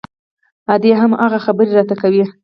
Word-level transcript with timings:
ادې 0.73 0.91
هم 0.93 1.01
هماغه 1.15 1.39
خبرې 1.45 1.71
راته 1.77 1.95
کوي. 2.01 2.23